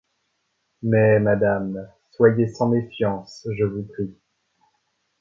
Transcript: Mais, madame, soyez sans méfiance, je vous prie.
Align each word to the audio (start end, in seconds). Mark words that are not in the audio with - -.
Mais, 0.81 1.19
madame, 1.19 1.87
soyez 2.13 2.47
sans 2.47 2.69
méfiance, 2.69 3.47
je 3.55 3.65
vous 3.65 3.83
prie. 3.83 4.15